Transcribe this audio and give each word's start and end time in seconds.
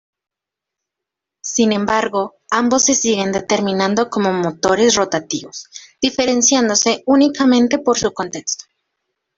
Sin 1.43 1.73
embargo, 1.73 2.33
ambos 2.49 2.85
se 2.85 2.95
siguen 2.95 3.31
determinando 3.31 4.09
como 4.09 4.33
"motores 4.33 4.95
rotativos", 4.95 5.69
diferenciándose 6.01 7.03
únicamente 7.05 7.77
por 7.77 7.99
su 7.99 8.11
contexto. 8.11 8.65